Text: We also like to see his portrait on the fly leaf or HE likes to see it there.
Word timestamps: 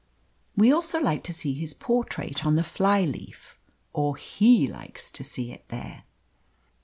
We 0.57 0.71
also 0.73 0.99
like 0.99 1.23
to 1.25 1.31
see 1.31 1.53
his 1.53 1.75
portrait 1.75 2.43
on 2.43 2.55
the 2.55 2.63
fly 2.63 3.01
leaf 3.01 3.59
or 3.93 4.17
HE 4.17 4.65
likes 4.65 5.11
to 5.11 5.23
see 5.23 5.51
it 5.51 5.67
there. 5.67 6.05